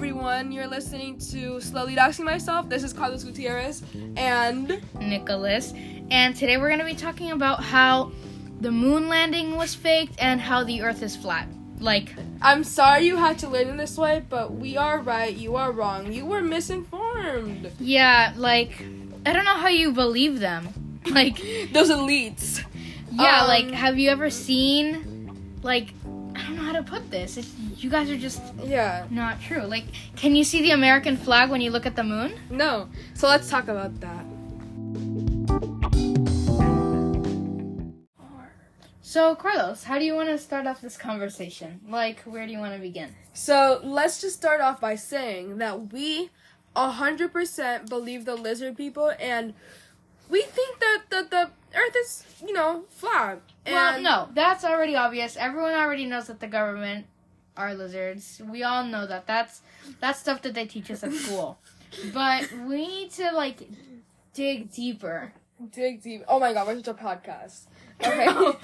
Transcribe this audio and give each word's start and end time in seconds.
everyone. 0.00 0.50
You're 0.50 0.66
listening 0.66 1.18
to 1.30 1.60
Slowly 1.60 1.94
Doxing 1.94 2.24
Myself. 2.24 2.70
This 2.70 2.82
is 2.84 2.94
Carlos 2.94 3.22
Gutierrez 3.22 3.82
and 4.16 4.80
Nicolas. 4.98 5.74
And 6.10 6.34
today 6.34 6.56
we're 6.56 6.68
going 6.68 6.78
to 6.78 6.86
be 6.86 6.94
talking 6.94 7.32
about 7.32 7.62
how 7.62 8.10
the 8.62 8.70
moon 8.70 9.10
landing 9.10 9.56
was 9.56 9.74
faked 9.74 10.14
and 10.18 10.40
how 10.40 10.64
the 10.64 10.80
earth 10.80 11.02
is 11.02 11.14
flat. 11.16 11.46
Like, 11.80 12.14
I'm 12.40 12.64
sorry 12.64 13.04
you 13.04 13.16
had 13.18 13.38
to 13.40 13.48
learn 13.50 13.68
in 13.68 13.76
this 13.76 13.98
way, 13.98 14.24
but 14.26 14.54
we 14.54 14.78
are 14.78 15.00
right, 15.00 15.36
you 15.36 15.56
are 15.56 15.70
wrong. 15.70 16.10
You 16.10 16.24
were 16.24 16.40
misinformed. 16.40 17.70
yeah, 17.78 18.32
like, 18.38 18.82
I 19.26 19.34
don't 19.34 19.44
know 19.44 19.56
how 19.56 19.68
you 19.68 19.92
believe 19.92 20.40
them. 20.40 20.70
Like, 21.10 21.36
Those 21.74 21.90
elites. 21.90 22.64
yeah, 23.12 23.42
Um, 23.42 23.48
like, 23.48 23.70
have 23.72 23.98
you 23.98 24.08
ever 24.08 24.30
seen, 24.30 25.58
like, 25.62 25.92
don't 26.50 26.58
know 26.58 26.72
how 26.72 26.72
to 26.72 26.82
put 26.82 27.10
this. 27.10 27.36
It's, 27.36 27.52
you 27.76 27.90
guys 27.90 28.10
are 28.10 28.16
just 28.16 28.42
Yeah. 28.62 29.06
not 29.10 29.40
true. 29.40 29.62
Like, 29.62 29.84
can 30.16 30.34
you 30.34 30.44
see 30.44 30.62
the 30.62 30.72
American 30.72 31.16
flag 31.16 31.48
when 31.50 31.60
you 31.60 31.70
look 31.70 31.86
at 31.86 31.96
the 31.96 32.02
moon? 32.02 32.32
No. 32.50 32.88
So 33.14 33.28
let's 33.28 33.48
talk 33.48 33.68
about 33.68 34.00
that. 34.00 34.24
So, 39.02 39.34
Carlos, 39.34 39.84
how 39.84 39.98
do 39.98 40.04
you 40.04 40.14
want 40.14 40.28
to 40.28 40.38
start 40.38 40.66
off 40.66 40.80
this 40.80 40.96
conversation? 40.96 41.80
Like, 41.88 42.20
where 42.22 42.46
do 42.46 42.52
you 42.52 42.58
want 42.58 42.74
to 42.74 42.80
begin? 42.80 43.14
So 43.32 43.80
let's 43.82 44.20
just 44.20 44.36
start 44.36 44.60
off 44.60 44.80
by 44.80 44.94
saying 44.94 45.58
that 45.58 45.92
we 45.92 46.30
100% 46.76 47.88
believe 47.88 48.24
the 48.24 48.36
lizard 48.36 48.76
people 48.76 49.12
and 49.18 49.54
we 50.30 50.42
think 50.42 50.78
that 50.78 51.02
the, 51.10 51.26
the 51.28 51.50
earth 51.76 51.96
is, 51.96 52.24
you 52.46 52.52
know, 52.52 52.84
flat. 52.88 53.40
Well, 53.66 54.00
no, 54.00 54.28
that's 54.34 54.64
already 54.64 54.96
obvious. 54.96 55.36
Everyone 55.36 55.72
already 55.72 56.06
knows 56.06 56.28
that 56.28 56.40
the 56.40 56.46
government 56.46 57.06
are 57.56 57.74
lizards. 57.74 58.40
We 58.48 58.62
all 58.62 58.84
know 58.84 59.06
that. 59.06 59.26
That's 59.26 59.60
that's 60.00 60.20
stuff 60.20 60.42
that 60.42 60.54
they 60.54 60.66
teach 60.66 60.90
us 60.90 61.02
at 61.04 61.12
school. 61.12 61.58
but 62.14 62.50
we 62.52 62.86
need 62.86 63.10
to 63.12 63.32
like 63.32 63.68
dig 64.32 64.72
deeper. 64.72 65.32
Dig 65.72 66.02
deep. 66.02 66.22
Oh 66.28 66.40
my 66.40 66.52
god, 66.52 66.66
we're 66.66 66.76
such 66.76 66.88
a 66.88 66.94
podcast. 66.94 67.64
Okay. 68.02 68.26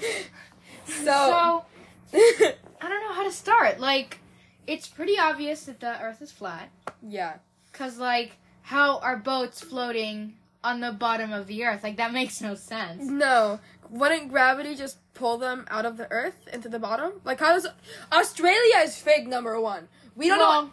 so, 0.85 1.03
So 1.03 1.65
I 2.13 2.89
don't 2.89 3.01
know 3.03 3.13
how 3.13 3.23
to 3.23 3.31
start. 3.31 3.79
Like, 3.79 4.19
it's 4.65 4.87
pretty 4.87 5.19
obvious 5.19 5.63
that 5.65 5.79
the 5.79 6.01
Earth 6.01 6.21
is 6.21 6.31
flat. 6.31 6.69
yeah. 7.07 7.35
Cause 7.73 7.99
like, 7.99 8.37
how 8.63 8.97
are 8.99 9.17
boats 9.17 9.61
floating 9.61 10.33
on 10.67 10.79
the 10.81 10.91
bottom 10.91 11.31
of 11.31 11.47
the 11.47 11.63
Earth? 11.63 11.83
Like 11.83 11.97
that 11.97 12.13
makes 12.13 12.41
no 12.41 12.55
sense. 12.55 13.05
No. 13.05 13.59
Wouldn't 13.89 14.29
gravity 14.29 14.75
just 14.75 14.97
pull 15.13 15.37
them 15.37 15.65
out 15.69 15.85
of 15.85 15.97
the 15.97 16.09
earth 16.11 16.47
into 16.51 16.69
the 16.69 16.79
bottom? 16.79 17.13
Like 17.23 17.39
how 17.39 17.53
does 17.53 17.67
Australia 18.11 18.77
is 18.83 18.97
fake 18.97 19.27
number 19.27 19.59
one. 19.59 19.87
We 20.15 20.27
don't 20.27 20.39
well, 20.39 20.63
know 20.63 20.69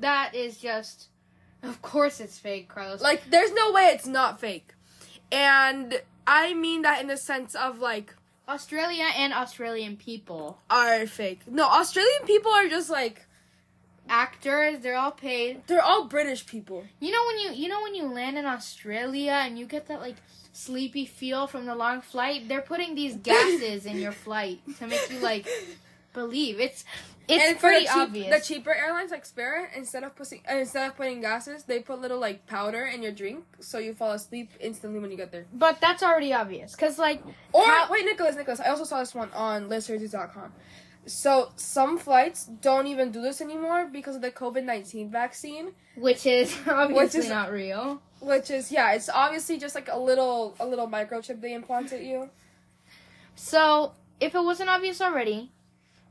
that 0.00 0.34
is 0.34 0.58
just. 0.58 1.08
Of 1.62 1.80
course, 1.80 2.20
it's 2.20 2.38
fake, 2.38 2.68
Carlos. 2.68 3.00
like 3.00 3.30
there's 3.30 3.52
no 3.52 3.72
way 3.72 3.84
it's 3.94 4.06
not 4.06 4.40
fake. 4.40 4.74
And 5.30 6.00
I 6.26 6.54
mean 6.54 6.82
that 6.82 7.00
in 7.00 7.06
the 7.06 7.16
sense 7.16 7.54
of 7.54 7.78
like 7.78 8.14
Australia 8.48 9.08
and 9.16 9.32
Australian 9.32 9.96
people. 9.96 10.58
are 10.68 11.06
fake. 11.06 11.40
No, 11.48 11.64
Australian 11.64 12.24
people 12.26 12.52
are 12.52 12.68
just 12.68 12.90
like 12.90 13.26
actors 14.08 14.80
they're 14.80 14.96
all 14.96 15.10
paid 15.12 15.62
they're 15.66 15.82
all 15.82 16.04
British 16.06 16.46
people. 16.46 16.84
you 17.00 17.10
know 17.10 17.22
when 17.26 17.38
you 17.38 17.62
you 17.62 17.68
know 17.68 17.82
when 17.82 17.94
you 17.94 18.04
land 18.06 18.36
in 18.36 18.44
australia 18.46 19.32
and 19.44 19.58
you 19.58 19.64
get 19.66 19.86
that 19.88 20.00
like 20.00 20.16
sleepy 20.52 21.06
feel 21.06 21.46
from 21.46 21.64
the 21.66 21.74
long 21.74 22.00
flight 22.02 22.48
they're 22.48 22.60
putting 22.62 22.94
these 22.94 23.16
gases 23.30 23.86
in 23.86 23.98
your 23.98 24.12
flight 24.12 24.60
to 24.78 24.86
make 24.86 25.10
you 25.10 25.18
like 25.20 25.46
believe 26.12 26.60
it's 26.60 26.84
it's 27.28 27.42
and 27.42 27.58
pretty 27.58 27.86
the, 27.86 27.92
cheap, 27.92 27.96
obvious 27.96 28.40
the 28.48 28.54
cheaper 28.54 28.74
airlines 28.74 29.12
like 29.12 29.24
Spirit, 29.24 29.70
instead 29.76 30.02
of 30.02 30.14
putting 30.16 30.40
uh, 30.50 30.56
instead 30.56 30.90
of 30.90 30.96
putting 30.96 31.20
gases, 31.20 31.62
they 31.62 31.78
put 31.78 32.00
little 32.00 32.18
like 32.18 32.46
powder 32.48 32.84
in 32.84 33.00
your 33.00 33.12
drink, 33.12 33.44
so 33.60 33.78
you 33.78 33.94
fall 33.94 34.10
asleep 34.10 34.50
instantly 34.60 34.98
when 34.98 35.10
you 35.12 35.16
get 35.16 35.30
there. 35.30 35.46
but 35.54 35.80
that's 35.80 36.02
already 36.02 36.32
obvious 36.34 36.72
because 36.72 36.98
like 36.98 37.22
Or 37.52 37.64
How- 37.64 37.86
wait, 37.88 38.04
Nicolas, 38.04 38.34
Nicolas, 38.34 38.58
I 38.58 38.66
also 38.70 38.82
saw 38.82 38.98
this 38.98 39.14
one 39.14 39.30
on 39.34 39.68
listsurgeons.com. 39.70 40.52
So 41.06 41.50
some 41.56 41.98
flights 41.98 42.46
don't 42.46 42.86
even 42.86 43.10
do 43.10 43.20
this 43.20 43.40
anymore 43.40 43.88
because 43.92 44.14
of 44.16 44.22
the 44.22 44.30
COVID 44.30 44.64
nineteen 44.64 45.10
vaccine, 45.10 45.72
which 45.96 46.26
is 46.26 46.56
obviously 46.66 47.20
is- 47.20 47.28
not 47.28 47.50
real 47.52 48.00
which 48.20 48.52
is 48.52 48.70
yeah, 48.70 48.92
it's 48.92 49.08
obviously 49.08 49.58
just 49.58 49.74
like 49.74 49.88
a 49.90 49.98
little 49.98 50.54
a 50.60 50.64
little 50.66 50.86
microchip 50.86 51.40
they 51.40 51.54
implant 51.54 51.92
at 51.92 52.02
you. 52.04 52.30
so 53.34 53.92
if 54.20 54.34
it 54.34 54.44
wasn't 54.44 54.68
obvious 54.70 55.00
already 55.00 55.50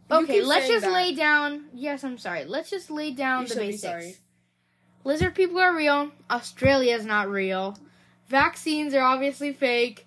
You 0.10 0.18
okay 0.18 0.42
let's 0.44 0.68
just 0.68 0.84
that. 0.86 0.92
lay 0.94 1.16
down 1.16 1.66
yes 1.74 2.04
i'm 2.04 2.18
sorry 2.18 2.44
let's 2.44 2.70
just 2.70 2.92
lay 2.92 3.12
down 3.12 3.44
You 3.44 3.48
the 3.50 3.56
basics. 3.56 4.20
Lizard 5.06 5.34
people 5.34 5.58
are 5.60 5.74
real. 5.76 6.12
Australia 6.30 6.94
is 6.96 7.06
not 7.08 7.28
real. 7.28 7.76
Vaccines 8.28 8.94
are 8.94 9.02
obviously 9.02 9.52
fake. 9.52 10.06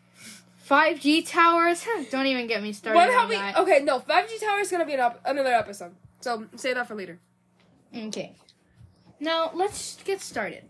5G 0.68 1.28
towers, 1.28 1.84
don't 2.10 2.26
even 2.26 2.46
get 2.46 2.62
me 2.62 2.72
started 2.72 2.96
What 2.96 3.28
we? 3.28 3.36
that. 3.36 3.58
Okay, 3.58 3.80
no, 3.82 3.98
five 3.98 4.28
G 4.28 4.38
tower 4.38 4.60
is 4.60 4.70
gonna 4.70 4.86
be 4.86 4.94
an 4.94 5.00
up, 5.00 5.20
another 5.24 5.52
episode. 5.52 5.94
So 6.20 6.46
say 6.56 6.72
that 6.72 6.88
for 6.88 6.94
later. 6.94 7.18
Okay. 7.94 8.34
Now, 9.20 9.50
let's 9.54 9.96
get 10.04 10.20
started. 10.20 10.64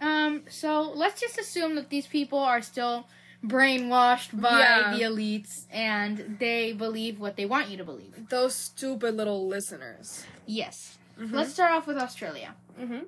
Um, 0.00 0.42
so 0.48 0.82
let's 0.94 1.20
just 1.20 1.38
assume 1.38 1.74
that 1.74 1.90
these 1.90 2.06
people 2.06 2.38
are 2.38 2.62
still 2.62 3.06
brainwashed 3.44 4.38
by 4.40 4.58
Yeah. 4.60 4.94
the 4.96 5.02
elites 5.02 5.64
and 5.70 6.36
they 6.38 6.72
believe 6.72 7.18
what 7.18 7.36
they 7.36 7.46
want 7.46 7.68
you 7.68 7.76
to 7.78 7.84
believe. 7.84 8.28
Those 8.28 8.54
stupid 8.54 9.16
little 9.16 9.46
listeners. 9.48 10.24
Yes. 10.46 10.98
Mhm. 11.18 11.32
Let's 11.32 11.52
start 11.52 11.72
off 11.72 11.86
with 11.86 11.96
Australia. 11.98 12.54
Mhm. 12.78 13.06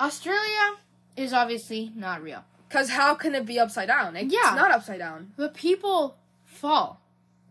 Australia 0.00 0.76
is 1.16 1.32
obviously 1.32 1.92
not 1.94 2.22
real. 2.22 2.44
Cause 2.68 2.90
how 2.90 3.14
can 3.14 3.34
it 3.34 3.46
be 3.46 3.58
upside 3.58 3.88
down? 3.88 4.16
It's 4.16 4.32
Yeah. 4.32 4.54
not 4.54 4.70
upside 4.72 4.98
down. 4.98 5.32
The 5.36 5.48
people 5.48 6.16
fall. 6.44 7.00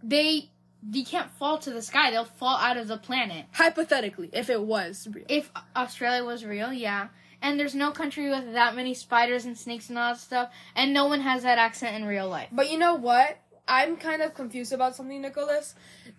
They 0.03 0.49
they 0.87 1.01
can't 1.03 1.31
fall 1.31 1.57
to 1.59 1.71
the 1.71 1.81
sky. 1.81 2.11
They'll 2.11 2.25
fall 2.25 2.57
out 2.57 2.77
of 2.77 2.87
the 2.87 2.97
planet. 2.97 3.45
Hypothetically, 3.53 4.29
if 4.33 4.49
it 4.51 4.61
was 4.61 5.07
real. 5.11 5.25
If 5.27 5.51
Australia 5.75 6.23
was 6.23 6.45
real, 6.45 6.71
yeah. 6.71 7.07
And 7.41 7.59
there's 7.59 7.73
no 7.73 7.91
country 7.91 8.29
with 8.29 8.53
that 8.53 8.75
many 8.75 8.93
spiders 8.93 9.45
and 9.45 9.57
snakes 9.57 9.89
and 9.89 9.97
all 9.97 10.13
that 10.13 10.19
stuff, 10.19 10.51
and 10.75 10.93
no 10.93 11.05
one 11.07 11.21
has 11.21 11.41
that 11.43 11.57
accent 11.57 11.95
in 11.95 12.05
real 12.05 12.29
life. 12.29 12.49
But 12.51 12.69
you 12.71 12.77
know 12.77 12.93
what? 12.95 13.37
I'm 13.67 13.97
kind 13.97 14.21
of 14.21 14.35
confused 14.35 14.73
about 14.73 14.95
something, 14.95 15.21
Nicolas. 15.21 15.73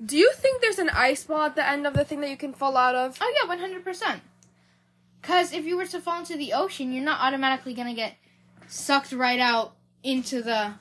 Do 0.05 0.17
you 0.17 0.33
think 0.35 0.61
there's 0.61 0.81
an 0.81 0.91
ice 0.91 1.29
wall 1.29 1.43
at 1.43 1.55
the 1.55 1.65
end 1.69 1.87
of 1.87 1.95
the 1.95 2.05
thing 2.05 2.21
that 2.23 2.31
you 2.31 2.37
can 2.37 2.53
fall 2.53 2.77
out 2.77 2.97
of? 2.97 3.17
Oh 3.21 3.35
yeah, 3.41 3.49
one 3.49 3.61
hundred 3.61 3.85
percent. 3.85 4.21
Cause 5.23 5.53
if 5.53 5.65
you 5.65 5.77
were 5.77 5.87
to 5.87 6.01
fall 6.01 6.21
into 6.21 6.37
the 6.37 6.53
ocean, 6.53 6.93
you're 6.93 7.05
not 7.05 7.21
automatically 7.21 7.75
gonna 7.75 7.95
get 7.95 8.15
sucked 8.69 9.13
right 9.13 9.41
out 9.41 9.75
into 10.03 10.43
the 10.43 10.75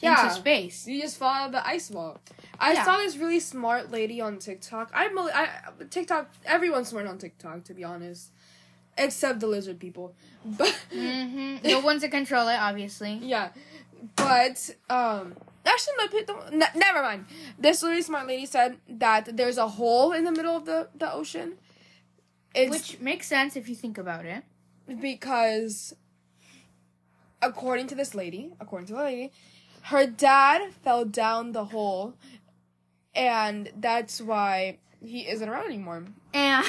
Yeah. 0.00 0.22
into 0.24 0.34
space. 0.34 0.86
You 0.86 1.00
just 1.00 1.16
fall 1.18 1.32
out 1.32 1.46
of 1.46 1.52
the 1.52 1.66
ice 1.66 1.90
wall. 1.90 2.20
I 2.58 2.72
Yeah. 2.72 2.84
saw 2.84 2.96
this 2.98 3.16
really 3.16 3.40
smart 3.40 3.90
lady 3.90 4.20
on 4.20 4.38
TikTok. 4.38 4.90
I'm 4.94 5.16
a- 5.18 5.30
I 5.34 5.48
TikTok. 5.90 6.30
Everyone's 6.44 6.88
smart 6.88 7.06
on 7.06 7.18
TikTok, 7.18 7.64
to 7.64 7.74
be 7.74 7.84
honest, 7.84 8.30
except 8.98 9.40
the 9.40 9.46
lizard 9.46 9.78
people. 9.78 10.14
But 10.44 10.70
hmm 10.92 11.56
The 11.62 11.80
ones 11.80 12.02
that 12.02 12.10
control 12.10 12.48
it, 12.48 12.56
obviously. 12.56 13.14
yeah, 13.22 13.50
but 14.16 14.70
um, 14.90 15.34
actually, 15.64 15.94
no, 15.98 16.06
don't, 16.26 16.52
ne- 16.54 16.74
never 16.76 17.02
mind. 17.02 17.26
This 17.58 17.82
really 17.82 18.02
smart 18.02 18.26
lady 18.26 18.46
said 18.46 18.78
that 18.88 19.36
there's 19.36 19.58
a 19.58 19.68
hole 19.68 20.12
in 20.12 20.24
the 20.24 20.32
middle 20.32 20.56
of 20.56 20.64
the 20.66 20.88
the 20.94 21.12
ocean. 21.12 21.58
It's 22.54 22.70
Which 22.70 23.00
makes 23.00 23.26
sense 23.26 23.54
if 23.56 23.68
you 23.68 23.74
think 23.74 23.98
about 23.98 24.24
it. 24.24 24.42
because 25.00 25.94
according 27.42 27.86
to 27.88 27.94
this 27.94 28.14
lady, 28.14 28.52
according 28.60 28.86
to 28.88 28.94
the 28.94 29.02
lady, 29.02 29.32
her 29.82 30.06
dad 30.06 30.72
fell 30.82 31.04
down 31.04 31.52
the 31.52 31.66
hole 31.66 32.14
and 33.14 33.70
that's 33.80 34.20
why 34.20 34.78
he 35.04 35.28
isn't 35.28 35.48
around 35.48 35.66
anymore. 35.66 36.04
And 36.34 36.66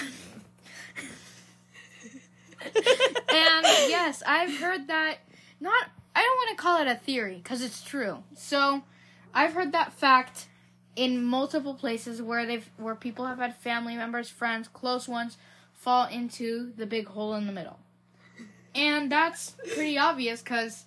and 2.66 3.66
yes, 3.90 4.24
I've 4.26 4.58
heard 4.58 4.88
that. 4.88 5.18
Not, 5.60 5.90
I 6.16 6.22
don't 6.22 6.36
want 6.36 6.58
to 6.58 6.62
call 6.62 6.82
it 6.82 6.88
a 6.88 6.96
theory 6.96 7.36
because 7.36 7.62
it's 7.62 7.84
true. 7.84 8.24
So, 8.36 8.84
I've 9.34 9.54
heard 9.54 9.72
that 9.72 9.94
fact 9.94 10.48
in 10.96 11.24
multiple 11.24 11.74
places 11.74 12.22
where 12.22 12.46
they've 12.46 12.70
where 12.78 12.96
people 12.96 13.26
have 13.26 13.38
had 13.38 13.56
family 13.56 13.96
members, 13.96 14.30
friends, 14.30 14.68
close 14.68 15.08
ones 15.08 15.38
fall 15.74 16.08
into 16.08 16.74
the 16.76 16.86
big 16.86 17.08
hole 17.08 17.36
in 17.36 17.46
the 17.46 17.54
middle, 17.54 17.80
and 18.78 19.12
that's 19.12 19.56
pretty 19.74 19.98
obvious 19.98 20.42
because 20.42 20.86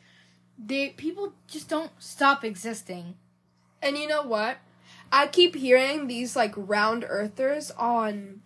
they 0.56 0.90
people 0.90 1.34
just 1.48 1.68
don't 1.68 1.90
stop 1.98 2.44
existing. 2.44 3.16
And 3.82 3.96
you 3.96 4.06
know 4.06 4.22
what? 4.22 4.58
I 5.12 5.26
keep 5.26 5.56
hearing 5.56 6.06
these 6.06 6.36
like 6.36 6.52
round 6.56 7.04
earthers 7.08 7.70
on 7.72 8.42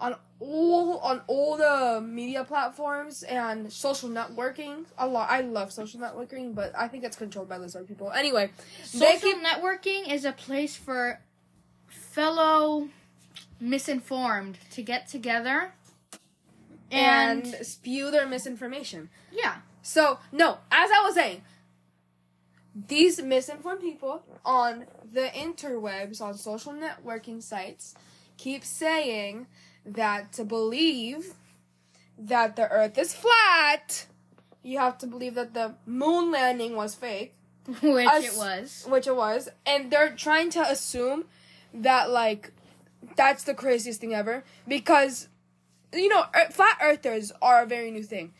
on 0.00 0.16
all 0.40 0.98
on 0.98 1.20
all 1.26 1.56
the 1.56 2.00
media 2.00 2.44
platforms 2.44 3.22
and 3.22 3.72
social 3.72 4.08
networking. 4.08 4.86
A 4.98 5.06
lot. 5.06 5.30
I 5.30 5.42
love 5.42 5.72
social 5.72 6.00
networking, 6.00 6.54
but 6.54 6.72
I 6.76 6.88
think 6.88 7.04
it's 7.04 7.16
controlled 7.16 7.48
by 7.48 7.58
lizard 7.58 7.86
people. 7.86 8.10
Anyway, 8.10 8.50
Social 8.82 9.18
keep 9.20 9.36
networking 9.42 10.12
is 10.12 10.24
a 10.24 10.32
place 10.32 10.74
for 10.74 11.20
fellow 11.86 12.88
misinformed 13.60 14.58
to 14.70 14.82
get 14.82 15.06
together 15.06 15.74
and, 16.90 17.46
And- 17.46 17.66
spew 17.66 18.10
their 18.10 18.26
misinformation. 18.26 19.08
Yeah. 19.32 19.56
So, 19.82 20.18
no, 20.32 20.58
as 20.70 20.90
I 20.90 21.02
was 21.04 21.14
saying, 21.14 21.42
these 22.88 23.20
misinformed 23.22 23.80
people 23.80 24.22
on 24.44 24.86
the 25.12 25.28
interwebs, 25.34 26.20
on 26.20 26.34
social 26.34 26.72
networking 26.72 27.42
sites, 27.42 27.94
keep 28.36 28.64
saying 28.64 29.46
that 29.84 30.32
to 30.34 30.44
believe 30.44 31.34
that 32.18 32.56
the 32.56 32.70
earth 32.70 32.96
is 32.98 33.14
flat, 33.14 34.06
you 34.62 34.78
have 34.78 34.98
to 34.98 35.06
believe 35.06 35.34
that 35.34 35.54
the 35.54 35.74
moon 35.86 36.30
landing 36.30 36.76
was 36.76 36.94
fake, 36.94 37.34
Which 37.82 38.06
Us- 38.06 38.24
it 38.24 38.36
was. 38.36 38.84
which 38.88 39.06
it 39.06 39.16
was, 39.16 39.48
and 39.66 39.90
they're 39.90 40.14
trying 40.14 40.50
to 40.50 40.60
assume 40.62 41.24
that, 41.74 42.10
like, 42.10 42.52
that's 43.16 43.44
the 43.44 43.54
craziest 43.54 44.00
thing 44.00 44.14
ever 44.14 44.44
because, 44.68 45.28
you 45.92 46.08
know, 46.08 46.24
flat 46.50 46.78
earthers 46.82 47.32
are 47.42 47.62
a 47.62 47.66
very 47.66 47.90
new 47.90 48.02
thing. 48.02 48.32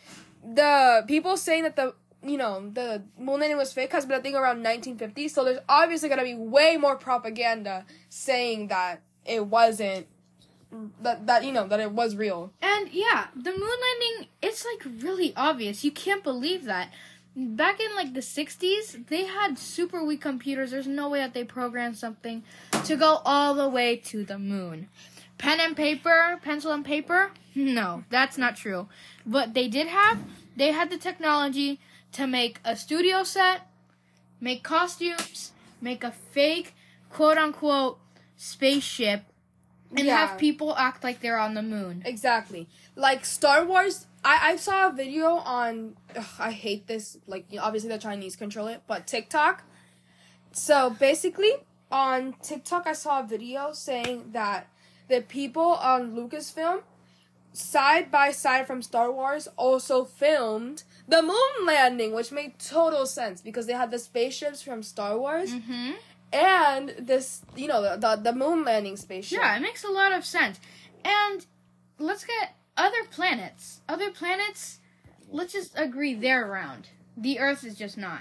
The 0.43 1.05
people 1.07 1.37
saying 1.37 1.65
that 1.65 1.77
the 1.77 1.95
you 2.23 2.37
know, 2.37 2.69
the 2.73 3.03
moon 3.19 3.41
landing 3.41 3.57
was 3.57 3.73
fake 3.73 3.93
has 3.93 4.05
been 4.05 4.19
a 4.19 4.23
thing 4.23 4.35
around 4.35 4.63
1950, 4.63 5.29
so 5.29 5.45
there's 5.45 5.59
obviously 5.69 6.09
gonna 6.09 6.23
be 6.23 6.35
way 6.35 6.77
more 6.77 6.97
propaganda 6.97 7.85
saying 8.09 8.69
that 8.69 9.01
it 9.25 9.47
wasn't, 9.47 10.07
that, 11.01 11.27
that 11.27 11.45
you 11.45 11.53
know, 11.53 11.67
that 11.67 11.81
it 11.81 11.93
was 11.93 12.17
real. 12.17 12.53
And 12.61 12.91
yeah, 12.93 13.29
the 13.35 13.51
moon 13.51 13.61
landing, 13.61 14.29
it's 14.43 14.67
like 14.67 15.03
really 15.03 15.33
obvious. 15.37 15.85
You 15.85 15.91
can't 15.91 16.23
believe 16.23 16.65
that. 16.65 16.93
Back 17.37 17.81
in 17.81 17.95
like 17.95 18.13
the 18.13 18.21
60s, 18.21 19.07
they 19.07 19.25
had 19.25 19.59
super 19.59 20.05
weak 20.05 20.21
computers. 20.21 20.73
There's 20.73 20.87
no 20.87 21.09
way 21.09 21.21
that 21.21 21.33
they 21.33 21.45
programmed 21.45 21.97
something 21.97 22.43
to 22.85 22.97
go 22.97 23.23
all 23.25 23.55
the 23.55 23.69
way 23.69 23.97
to 23.97 24.25
the 24.25 24.39
moon. 24.39 24.89
Pen 25.39 25.61
and 25.61 25.77
paper, 25.77 26.39
pencil 26.43 26.73
and 26.73 26.85
paper? 26.85 27.31
No, 27.55 28.05
that's 28.11 28.39
not 28.39 28.57
true. 28.57 28.89
But 29.27 29.55
they 29.55 29.69
did 29.69 29.87
have, 29.89 30.19
they 30.57 30.73
had 30.73 30.91
the 30.91 30.97
technology 30.99 31.81
to 32.13 32.27
make 32.27 32.61
a 32.65 32.77
studio 32.77 33.23
set, 33.25 33.63
make 34.41 34.63
costumes, 34.63 35.53
make 35.81 36.05
a 36.05 36.11
fake 36.13 36.75
quote 37.11 37.39
unquote 37.39 37.99
spaceship, 38.37 39.25
and 39.97 40.07
Yeah. 40.07 40.27
have 40.27 40.39
people 40.39 40.77
act 40.77 41.03
like 41.03 41.21
they're 41.21 41.39
on 41.39 41.55
the 41.55 41.63
moon. 41.63 42.03
Exactly. 42.05 42.69
Like 42.95 43.25
Star 43.25 43.65
Wars, 43.65 44.07
I, 44.25 44.53
I 44.53 44.57
saw 44.57 44.89
a 44.89 44.93
video 44.93 45.27
on. 45.37 45.97
Ugh, 46.15 46.25
I 46.39 46.53
hate 46.53 46.87
this. 46.87 47.19
Like, 47.27 47.47
you 47.51 47.59
know, 47.59 47.65
obviously 47.65 47.89
the 47.89 47.99
Chinese 47.99 48.37
control 48.37 48.69
it, 48.69 48.83
but 48.87 49.07
TikTok. 49.07 49.65
So 50.53 50.91
basically, 50.91 51.53
on 51.91 52.35
TikTok, 52.43 52.87
I 52.87 52.93
saw 52.93 53.21
a 53.21 53.27
video 53.27 53.73
saying 53.73 54.31
that 54.33 54.69
the 55.09 55.21
people 55.23 55.63
on 55.63 56.13
Lucasfilm, 56.15 56.83
side 57.53 58.11
by 58.11 58.31
side 58.31 58.67
from 58.67 58.83
Star 58.83 59.11
Wars, 59.11 59.49
also 59.57 60.05
filmed 60.05 60.85
the 61.09 61.23
moon 61.23 61.67
landing, 61.67 62.13
which 62.15 62.31
made 62.33 62.59
total 62.59 63.07
sense 63.07 63.41
because 63.41 63.67
they 63.67 63.73
had 63.73 63.91
the 63.91 63.99
spaceships 63.99 64.63
from 64.63 64.83
Star 64.83 65.19
Wars 65.19 65.51
Mm-hmm. 65.53 65.93
and 66.33 66.95
this, 66.99 67.43
you 67.57 67.67
know, 67.67 67.83
the, 67.83 67.97
the, 68.17 68.23
the 68.31 68.33
moon 68.33 68.65
landing 68.65 68.97
spaceship. 68.97 69.39
Yeah, 69.41 69.57
it 69.57 69.61
makes 69.61 69.83
a 69.85 69.89
lot 69.91 70.13
of 70.13 70.25
sense. 70.25 70.61
And 71.05 71.45
let's 71.99 72.25
get 72.25 72.55
other 72.77 73.05
planets. 73.11 73.81
Other 73.89 74.11
planets, 74.11 74.79
let's 75.29 75.53
just 75.53 75.73
agree 75.77 76.15
they're 76.15 76.47
round. 76.47 76.89
The 77.17 77.41
Earth 77.41 77.65
is 77.65 77.77
just 77.77 77.99
not. 77.99 78.21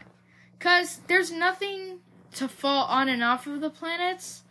Because 0.58 1.00
there's 1.08 1.32
nothing 1.32 2.00
to 2.34 2.48
fall 2.48 2.86
on 2.86 3.08
and 3.10 3.24
off 3.24 3.46
of 3.48 3.62
the 3.62 3.70
planets. 3.70 4.44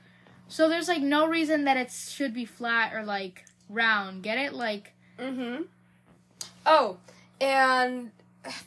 So 0.47 0.69
there's 0.69 0.89
like 0.89 1.03
no 1.03 1.27
reason 1.27 1.65
that 1.65 1.77
it 1.77 1.91
should 1.91 2.33
be 2.33 2.45
flat 2.45 2.95
or 2.95 3.03
like 3.05 3.45
round. 3.69 4.23
Get 4.23 4.39
it? 4.39 4.53
Like, 4.53 4.93
Mm-hmm. 5.19 5.63
Oh, 6.65 6.99
and 7.41 8.11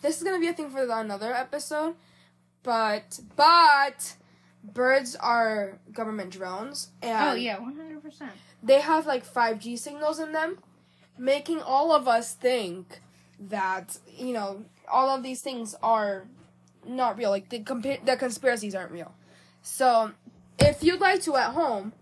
this 0.02 0.18
is 0.18 0.24
gonna 0.24 0.40
be 0.40 0.48
a 0.48 0.54
thing 0.54 0.70
for 0.70 0.84
another 0.84 1.34
episode, 1.34 1.96
but 2.64 3.20
but 3.36 4.16
birds 4.64 5.16
are 5.16 5.80
government 5.94 6.32
drones, 6.32 6.90
and 7.02 7.30
oh 7.30 7.34
yeah, 7.36 7.58
100%. 7.58 8.30
they 8.62 8.82
have 8.82 9.06
like 9.06 9.24
five 9.24 9.60
G 9.60 9.78
signals 9.78 10.20
in 10.20 10.32
them, 10.34 10.58
making 11.18 11.62
all 11.62 11.94
of 11.94 12.08
us 12.08 12.34
think 12.34 13.00
that 13.40 13.98
you 14.18 14.34
know 14.34 14.66
all 14.92 15.10
of 15.16 15.24
these 15.24 15.42
things 15.42 15.74
are 15.82 16.26
not 16.86 17.18
real. 17.18 17.30
Like 17.30 17.50
the 17.50 17.60
compa- 17.60 18.06
the 18.06 18.18
conspiracies 18.18 18.76
aren't 18.76 18.92
real. 18.92 19.14
So 19.62 20.12
if 20.60 20.84
you'd 20.84 21.00
like 21.00 21.22
to 21.24 21.36
at 21.38 21.52
home, 21.52 21.94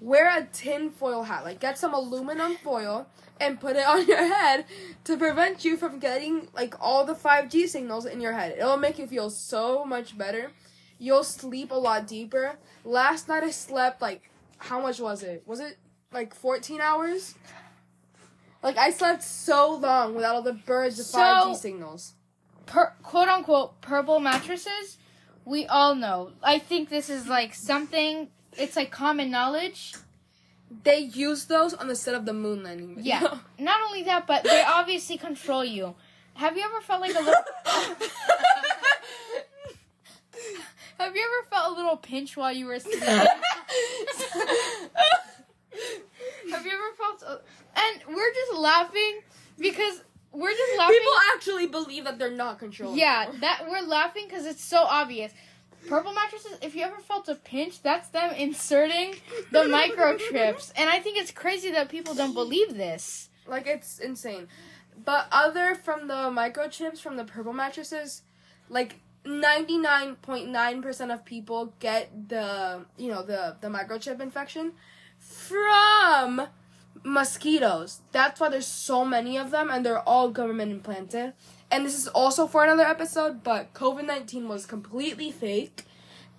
wear 0.00 0.28
a 0.36 0.46
tin 0.52 0.90
foil 0.90 1.22
hat. 1.24 1.44
Like 1.44 1.60
get 1.60 1.78
some 1.78 1.94
aluminum 1.94 2.56
foil 2.56 3.06
and 3.40 3.60
put 3.60 3.76
it 3.76 3.86
on 3.86 4.06
your 4.08 4.26
head 4.34 4.64
to 5.04 5.16
prevent 5.16 5.64
you 5.64 5.76
from 5.76 5.98
getting 5.98 6.48
like 6.54 6.74
all 6.80 7.04
the 7.04 7.14
5G 7.14 7.68
signals 7.68 8.06
in 8.06 8.20
your 8.20 8.32
head. 8.32 8.56
It'll 8.58 8.76
make 8.76 8.98
you 8.98 9.06
feel 9.06 9.30
so 9.30 9.84
much 9.84 10.16
better. 10.18 10.52
You'll 10.98 11.24
sleep 11.24 11.70
a 11.70 11.74
lot 11.76 12.06
deeper. 12.06 12.56
Last 12.84 13.28
night 13.28 13.44
I 13.44 13.50
slept 13.50 14.00
like 14.02 14.30
how 14.58 14.80
much 14.80 14.98
was 15.00 15.22
it? 15.22 15.42
Was 15.46 15.60
it 15.60 15.78
like 16.12 16.34
14 16.34 16.80
hours? 16.80 17.34
Like 18.62 18.76
I 18.76 18.90
slept 18.90 19.22
so 19.22 19.76
long 19.76 20.14
without 20.14 20.34
all 20.34 20.42
the 20.42 20.52
birds, 20.54 20.96
the 20.96 21.04
So- 21.04 21.18
5G 21.18 21.56
signals. 21.56 22.14
Per- 22.66 22.92
quote 23.02 23.28
unquote 23.28 23.80
purple 23.80 24.20
mattresses, 24.20 24.98
we 25.44 25.64
all 25.66 25.94
know. 25.94 26.32
I 26.42 26.58
think 26.58 26.90
this 26.90 27.08
is 27.08 27.26
like 27.26 27.54
something, 27.54 28.28
it's 28.56 28.76
like 28.76 28.90
common 28.90 29.30
knowledge. 29.30 29.94
They 30.84 30.98
use 30.98 31.46
those 31.46 31.72
on 31.74 31.88
the 31.88 31.96
set 31.96 32.14
of 32.14 32.24
the 32.26 32.32
moon 32.34 32.62
landing. 32.62 32.96
video. 32.96 33.14
Yeah. 33.20 33.38
Not 33.58 33.80
only 33.86 34.02
that, 34.04 34.26
but 34.26 34.44
they 34.44 34.62
obviously 34.66 35.16
control 35.16 35.64
you. 35.64 35.94
Have 36.34 36.56
you 36.56 36.62
ever 36.62 36.80
felt 36.80 37.00
like 37.00 37.14
a 37.14 37.20
little? 37.20 37.34
Have 40.98 41.14
you 41.14 41.22
ever 41.22 41.48
felt 41.48 41.72
a 41.72 41.76
little 41.76 41.96
pinch 41.96 42.36
while 42.36 42.52
you 42.52 42.66
were 42.66 42.78
sleeping? 42.80 43.02
Have 43.08 43.28
you 46.64 46.72
ever 46.72 46.92
felt? 46.96 47.22
A, 47.22 47.40
and 47.78 48.02
we're 48.16 48.32
just 48.34 48.54
laughing 48.58 49.20
because 49.58 50.02
we're 50.32 50.50
just 50.52 50.78
laughing. 50.78 50.96
People 50.96 51.12
actually 51.34 51.66
believe 51.66 52.04
that 52.04 52.18
they're 52.18 52.30
not 52.30 52.58
controlled. 52.58 52.96
yeah, 52.96 53.30
that 53.40 53.66
we're 53.68 53.82
laughing 53.86 54.24
because 54.28 54.44
it's 54.46 54.64
so 54.64 54.82
obvious. 54.82 55.32
Purple 55.88 56.12
mattresses. 56.12 56.58
If 56.60 56.74
you 56.74 56.82
ever 56.82 56.98
felt 56.98 57.28
a 57.28 57.34
pinch, 57.34 57.82
that's 57.82 58.08
them 58.08 58.34
inserting 58.34 59.14
the 59.50 59.60
microchips, 59.64 60.72
and 60.76 60.90
I 60.90 61.00
think 61.00 61.18
it's 61.18 61.30
crazy 61.30 61.70
that 61.70 61.88
people 61.88 62.14
don't 62.14 62.34
believe 62.34 62.76
this. 62.76 63.30
Like 63.46 63.66
it's 63.66 63.98
insane. 63.98 64.48
But 65.04 65.28
other 65.32 65.74
from 65.74 66.08
the 66.08 66.30
microchips 66.30 66.98
from 67.00 67.16
the 67.16 67.24
purple 67.24 67.52
mattresses, 67.52 68.22
like 68.68 68.96
99.9% 69.24 71.14
of 71.14 71.24
people 71.24 71.74
get 71.80 72.28
the, 72.28 72.84
you 72.96 73.08
know, 73.08 73.22
the 73.22 73.56
the 73.60 73.68
microchip 73.68 74.20
infection 74.20 74.72
from 75.18 76.48
mosquitoes. 77.02 78.00
That's 78.12 78.40
why 78.40 78.48
there's 78.48 78.66
so 78.66 79.04
many 79.04 79.38
of 79.38 79.50
them 79.50 79.70
and 79.70 79.84
they're 79.84 80.00
all 80.00 80.30
government 80.30 80.72
implanted. 80.72 81.32
And 81.70 81.84
this 81.84 81.96
is 81.96 82.08
also 82.08 82.46
for 82.46 82.64
another 82.64 82.84
episode, 82.84 83.42
but 83.42 83.74
COVID-19 83.74 84.46
was 84.48 84.64
completely 84.66 85.30
fake. 85.30 85.84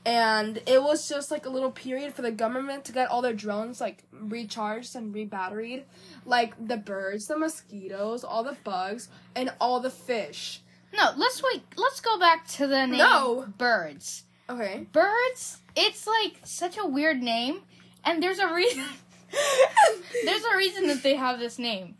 And 0.05 0.61
it 0.65 0.81
was 0.81 1.07
just 1.07 1.29
like 1.29 1.45
a 1.45 1.49
little 1.49 1.71
period 1.71 2.13
for 2.13 2.21
the 2.21 2.31
government 2.31 2.85
to 2.85 2.91
get 2.91 3.09
all 3.09 3.21
their 3.21 3.33
drones 3.33 3.79
like 3.81 4.03
recharged 4.11 4.95
and 4.95 5.13
rebatteried. 5.13 5.83
Like 6.25 6.53
the 6.67 6.77
birds, 6.77 7.27
the 7.27 7.37
mosquitoes, 7.37 8.23
all 8.23 8.43
the 8.43 8.57
bugs, 8.63 9.09
and 9.35 9.51
all 9.59 9.79
the 9.81 9.89
fish. 9.91 10.61
No, 10.95 11.11
let's 11.17 11.43
wait. 11.43 11.63
Let's 11.77 12.01
go 12.01 12.17
back 12.17 12.47
to 12.49 12.65
the 12.65 12.87
name 12.87 12.97
No. 12.97 13.45
birds. 13.57 14.23
Okay. 14.49 14.87
Birds. 14.91 15.57
It's 15.75 16.07
like 16.07 16.39
such 16.43 16.77
a 16.77 16.85
weird 16.87 17.21
name, 17.21 17.59
and 18.03 18.23
there's 18.23 18.39
a 18.39 18.51
reason. 18.51 18.83
there's 20.25 20.43
a 20.43 20.57
reason 20.57 20.87
that 20.87 21.03
they 21.03 21.15
have 21.15 21.37
this 21.39 21.59
name, 21.59 21.95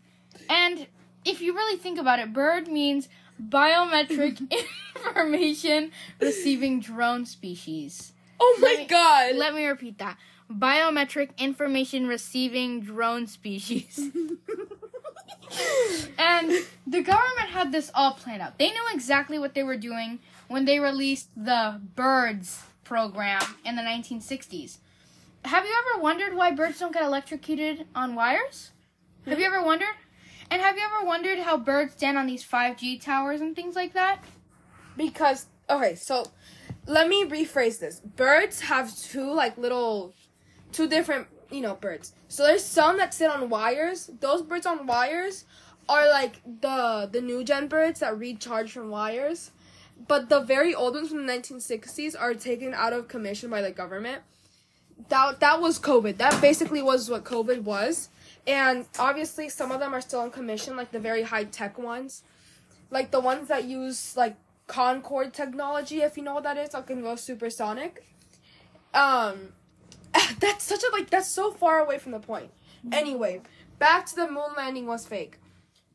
and 0.48 0.86
if 1.24 1.40
you 1.40 1.54
really 1.54 1.78
think 1.78 1.98
about 1.98 2.18
it, 2.18 2.32
bird 2.32 2.68
means 2.68 3.08
biometric 3.42 4.50
information 5.06 5.90
receiving 6.20 6.80
drone 6.80 7.26
species. 7.26 8.12
Oh 8.38 8.58
my 8.60 8.68
Let 8.68 8.78
me- 8.78 8.86
god. 8.86 9.36
Let 9.36 9.54
me 9.54 9.66
repeat 9.66 9.98
that. 9.98 10.16
Biometric 10.50 11.36
information 11.38 12.06
receiving 12.08 12.80
drone 12.80 13.26
species. 13.28 13.98
and 16.18 16.50
the 16.86 17.02
government 17.02 17.48
had 17.50 17.72
this 17.72 17.90
all 17.94 18.12
planned 18.14 18.42
out. 18.42 18.58
They 18.58 18.70
knew 18.70 18.82
exactly 18.92 19.38
what 19.38 19.54
they 19.54 19.62
were 19.62 19.76
doing 19.76 20.18
when 20.48 20.64
they 20.64 20.80
released 20.80 21.28
the 21.36 21.80
birds 21.94 22.62
program 22.84 23.42
in 23.64 23.76
the 23.76 23.82
1960s. 23.82 24.78
Have 25.44 25.64
you 25.64 25.72
ever 25.92 26.02
wondered 26.02 26.34
why 26.34 26.50
birds 26.50 26.78
don't 26.80 26.92
get 26.92 27.02
electrocuted 27.04 27.86
on 27.94 28.14
wires? 28.14 28.72
Have 29.26 29.38
you 29.38 29.46
ever 29.46 29.62
wondered? 29.62 29.94
And 30.50 30.60
have 30.60 30.76
you 30.76 30.84
ever 30.84 31.06
wondered 31.06 31.38
how 31.38 31.56
birds 31.56 31.92
stand 31.92 32.18
on 32.18 32.26
these 32.26 32.44
5G 32.44 33.00
towers 33.00 33.40
and 33.40 33.54
things 33.54 33.76
like 33.76 33.92
that? 33.94 34.24
because 35.00 35.46
okay, 35.68 35.94
so 35.94 36.26
let 36.86 37.08
me 37.08 37.24
rephrase 37.24 37.78
this. 37.78 38.00
Birds 38.00 38.60
have 38.60 38.96
two 38.96 39.32
like 39.32 39.56
little 39.56 40.14
two 40.72 40.88
different, 40.88 41.26
you 41.50 41.60
know, 41.60 41.74
birds. 41.74 42.12
So 42.28 42.44
there's 42.44 42.64
some 42.64 42.98
that 42.98 43.14
sit 43.14 43.30
on 43.30 43.48
wires. 43.48 44.10
Those 44.20 44.42
birds 44.42 44.66
on 44.66 44.86
wires 44.86 45.44
are 45.88 46.08
like 46.08 46.40
the 46.60 47.08
the 47.10 47.20
new 47.20 47.44
gen 47.44 47.68
birds 47.68 48.00
that 48.00 48.18
recharge 48.18 48.72
from 48.72 48.90
wires, 48.90 49.52
but 50.06 50.28
the 50.28 50.40
very 50.40 50.74
old 50.74 50.94
ones 50.94 51.08
from 51.08 51.26
the 51.26 51.32
1960s 51.32 52.14
are 52.18 52.34
taken 52.34 52.74
out 52.74 52.92
of 52.92 53.08
commission 53.08 53.50
by 53.50 53.62
the 53.62 53.70
government. 53.70 54.22
That 55.08 55.40
that 55.40 55.60
was 55.60 55.78
COVID. 55.78 56.18
That 56.18 56.40
basically 56.40 56.82
was 56.82 57.08
what 57.08 57.24
COVID 57.24 57.62
was. 57.62 58.10
And 58.46 58.86
obviously 58.98 59.48
some 59.48 59.70
of 59.70 59.80
them 59.80 59.94
are 59.94 60.00
still 60.00 60.22
in 60.24 60.30
commission 60.30 60.76
like 60.76 60.92
the 60.92 60.98
very 60.98 61.22
high 61.22 61.44
tech 61.44 61.78
ones. 61.78 62.22
Like 62.90 63.10
the 63.10 63.20
ones 63.20 63.48
that 63.48 63.64
use 63.64 64.16
like 64.16 64.36
Concorde 64.66 65.32
technology, 65.32 66.00
if 66.02 66.16
you 66.16 66.22
know 66.22 66.34
what 66.34 66.44
that 66.44 66.56
is, 66.56 66.74
like 66.74 66.86
can 66.86 67.02
go 67.02 67.16
supersonic. 67.16 68.04
Um 68.94 69.52
that's 70.40 70.64
such 70.64 70.82
a 70.82 70.92
like 70.92 71.10
that's 71.10 71.28
so 71.28 71.50
far 71.50 71.80
away 71.80 71.98
from 71.98 72.12
the 72.12 72.20
point. 72.20 72.50
Anyway, 72.92 73.42
back 73.78 74.06
to 74.06 74.16
the 74.16 74.26
moon 74.26 74.50
landing 74.56 74.86
was 74.86 75.06
fake. 75.06 75.38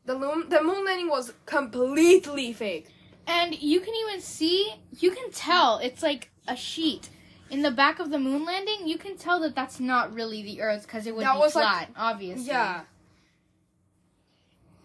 The 0.04 0.18
moon 0.18 0.48
the 0.48 0.62
moon 0.62 0.84
landing 0.84 1.08
was 1.08 1.32
completely 1.46 2.52
fake. 2.52 2.88
And 3.26 3.60
you 3.60 3.80
can 3.80 3.94
even 3.94 4.20
see, 4.20 4.72
you 4.98 5.10
can 5.10 5.30
tell 5.32 5.78
it's 5.78 6.02
like 6.02 6.30
a 6.46 6.56
sheet. 6.56 7.08
In 7.50 7.62
the 7.62 7.70
back 7.70 7.98
of 8.00 8.10
the 8.10 8.18
moon 8.18 8.44
landing, 8.44 8.88
you 8.88 8.98
can 8.98 9.16
tell 9.16 9.40
that 9.40 9.54
that's 9.54 9.78
not 9.78 10.12
really 10.12 10.42
the 10.42 10.60
Earth 10.62 10.82
because 10.82 11.06
it 11.06 11.14
would 11.14 11.24
That 11.24 11.34
be 11.34 11.38
was, 11.38 11.54
like- 11.54 11.64
flat, 11.64 11.90
obviously. 11.96 12.46
Yeah. 12.46 12.82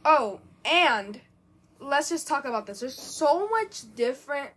Oh, 0.06 0.40
and 0.66 1.22
let's 1.80 2.10
just 2.10 2.28
talk 2.28 2.46
about 2.46 2.66
this. 2.66 2.80
There's 2.80 2.96
so 3.00 3.48
much 3.50 3.84
different 3.96 4.52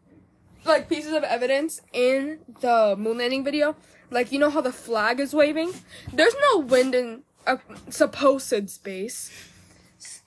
like 0.64 0.88
pieces 0.88 1.12
of 1.12 1.22
evidence 1.22 1.80
in 1.92 2.38
the 2.60 2.94
moon 2.98 3.18
landing 3.18 3.44
video. 3.44 3.76
Like 4.10 4.32
you 4.32 4.38
know 4.38 4.50
how 4.50 4.60
the 4.60 4.72
flag 4.72 5.20
is 5.20 5.34
waving? 5.34 5.72
There's 6.12 6.34
no 6.52 6.58
wind 6.60 6.94
in 6.94 7.22
a 7.46 7.58
supposed 7.90 8.70
space. 8.70 9.30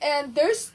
And 0.02 0.36
there's 0.36 0.72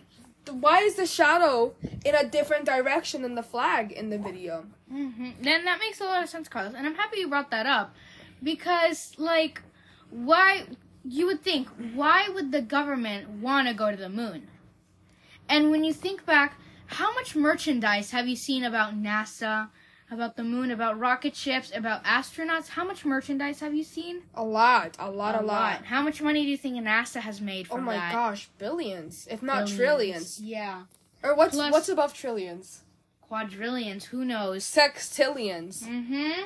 why 0.51 0.81
is 0.81 0.95
the 0.95 1.07
shadow 1.07 1.75
in 2.05 2.15
a 2.15 2.29
different 2.29 2.65
direction 2.65 3.23
than 3.23 3.35
the 3.35 3.43
flag 3.43 3.93
in 3.93 4.11
the 4.11 4.19
video? 4.19 4.67
hmm 4.89 5.31
Then 5.41 5.65
that 5.65 5.79
makes 5.79 6.01
a 6.01 6.05
lot 6.05 6.23
of 6.23 6.29
sense, 6.29 6.49
Carlos. 6.49 6.75
And 6.77 6.87
I'm 6.87 6.95
happy 6.95 7.21
you 7.21 7.29
brought 7.29 7.51
that 7.51 7.67
up 7.67 7.95
because, 8.43 9.13
like, 9.19 9.63
why 10.11 10.65
you 11.05 11.27
would 11.27 11.43
think 11.43 11.69
why 11.95 12.29
would 12.29 12.53
the 12.53 12.63
government 12.63 13.29
want 13.29 13.69
to 13.69 13.75
go 13.75 13.91
to 13.91 13.97
the 13.97 14.09
moon? 14.09 14.49
And 15.49 15.71
when 15.71 15.85
you 15.85 15.93
think 15.93 16.25
back, 16.25 16.59
how 16.87 17.13
much 17.15 17.35
merchandise 17.35 18.11
have 18.11 18.29
you 18.29 18.37
seen 18.37 18.65
about 18.65 18.95
NASA, 18.95 19.69
about 20.13 20.37
the 20.37 20.45
moon, 20.45 20.71
about 20.71 20.99
rocket 20.99 21.35
ships, 21.35 21.73
about 21.75 22.05
astronauts? 22.05 22.69
How 22.69 22.85
much 22.85 23.05
merchandise 23.05 23.61
have 23.61 23.75
you 23.75 23.85
seen? 23.85 24.23
A 24.35 24.45
lot, 24.45 24.97
a 24.99 25.11
lot, 25.11 25.41
a, 25.41 25.45
lot. 25.45 25.85
How 25.85 26.03
much 26.03 26.21
money 26.23 26.45
do 26.45 26.51
you 26.51 26.57
think 26.57 26.77
NASA 26.77 27.21
has 27.21 27.41
made 27.41 27.67
from 27.69 27.85
that? 27.87 27.91
Oh 27.91 27.95
my 27.95 27.97
that? 27.97 28.13
gosh, 28.13 28.49
billions, 28.59 29.27
if 29.31 29.43
not 29.43 29.65
Billions. 29.67 29.77
trillions. 29.77 30.41
Yeah. 30.41 30.83
Or 31.23 31.35
what's 31.35 31.55
Plus- 31.55 31.73
what's 31.73 31.89
above 31.89 32.15
trillions? 32.15 32.83
Quadrillions, 33.23 34.05
who 34.07 34.25
knows? 34.25 34.65
Sextillions. 34.65 35.85
Mm-hmm. 35.85 36.43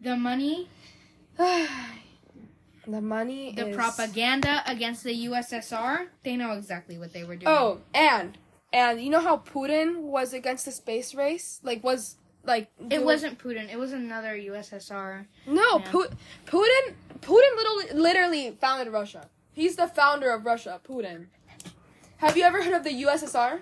The 0.00 0.16
money, 0.16 0.68
the 1.36 3.00
money 3.00 3.52
the 3.52 3.68
is 3.70 3.76
propaganda 3.76 4.62
against 4.66 5.02
the 5.02 5.26
USSR, 5.26 6.06
they 6.22 6.36
know 6.36 6.52
exactly 6.52 6.98
what 6.98 7.12
they 7.12 7.24
were 7.24 7.36
doing. 7.36 7.48
Oh, 7.48 7.80
and 7.92 8.38
and 8.72 9.00
you 9.00 9.10
know 9.10 9.20
how 9.20 9.38
Putin 9.38 10.02
was 10.02 10.32
against 10.32 10.64
the 10.66 10.72
space 10.72 11.14
race? 11.14 11.60
Like 11.62 11.82
was 11.82 12.16
like 12.44 12.68
It 12.90 13.04
wasn't 13.04 13.38
Putin. 13.38 13.72
It 13.72 13.78
was 13.78 13.92
another 13.92 14.36
USSR. 14.36 15.26
No, 15.46 15.78
Yeah. 15.78 15.90
Pu- 15.90 16.08
Putin 16.46 16.94
Putin 17.20 17.56
literally 17.56 18.00
literally 18.00 18.50
founded 18.60 18.92
Russia. 18.92 19.28
He's 19.52 19.76
the 19.76 19.86
founder 19.86 20.30
of 20.30 20.44
Russia, 20.44 20.80
Putin. 20.86 21.26
Have 22.18 22.36
you 22.36 22.44
ever 22.44 22.62
heard 22.62 22.74
of 22.74 22.84
the 22.84 23.02
USSR? 23.04 23.60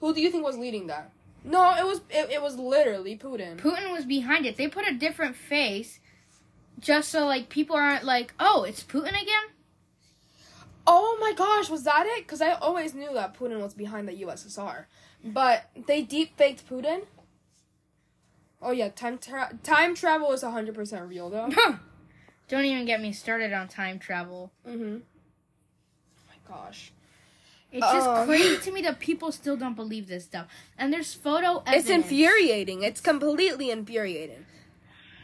Who 0.00 0.14
do 0.14 0.20
you 0.20 0.30
think 0.30 0.44
was 0.44 0.58
leading 0.58 0.86
that? 0.88 1.10
No, 1.44 1.74
it 1.76 1.84
was 1.86 2.00
it, 2.10 2.30
it 2.30 2.42
was 2.42 2.56
literally 2.56 3.16
Putin. 3.16 3.56
Putin 3.58 3.92
was 3.92 4.04
behind 4.04 4.46
it. 4.46 4.56
They 4.56 4.68
put 4.68 4.86
a 4.88 4.94
different 4.94 5.36
face 5.36 6.00
just 6.78 7.08
so 7.10 7.26
like 7.26 7.48
people 7.48 7.76
aren't 7.76 8.04
like, 8.04 8.34
"Oh, 8.40 8.64
it's 8.64 8.82
Putin 8.82 9.10
again?" 9.20 9.46
Oh 10.86 11.16
my 11.20 11.32
gosh, 11.32 11.70
was 11.70 11.84
that 11.84 12.06
it? 12.06 12.24
Because 12.26 12.40
I 12.42 12.52
always 12.52 12.94
knew 12.94 13.12
that 13.14 13.38
Putin 13.38 13.60
was 13.60 13.74
behind 13.74 14.08
the 14.08 14.12
USSR, 14.22 14.86
but 15.24 15.70
they 15.86 16.02
deep 16.02 16.36
faked 16.36 16.68
Putin. 16.68 17.02
Oh 18.62 18.70
yeah, 18.70 18.88
time 18.90 19.18
tra- 19.18 19.58
time 19.62 19.94
travel 19.94 20.32
is 20.32 20.42
hundred 20.42 20.74
percent 20.74 21.08
real 21.08 21.28
though. 21.30 21.50
Don't 22.48 22.64
even 22.64 22.84
get 22.84 23.00
me 23.00 23.12
started 23.12 23.52
on 23.52 23.68
time 23.68 23.98
travel. 23.98 24.52
mm-hmm. 24.68 24.98
Oh 24.98 26.22
my 26.28 26.56
gosh, 26.56 26.92
It's 27.72 27.86
just 27.86 28.08
Oh. 28.08 28.24
crazy 28.26 28.58
to 28.58 28.72
me 28.76 28.82
that 28.82 29.00
people 29.00 29.32
still 29.32 29.56
don't 29.56 29.74
believe 29.74 30.06
this 30.06 30.24
stuff. 30.24 30.46
And 30.78 30.92
there's 30.92 31.14
photo 31.14 31.58
evidence. 31.66 31.84
it's 31.84 31.90
infuriating. 31.90 32.82
It's 32.82 33.00
completely 33.00 33.70
infuriating. 33.70 34.44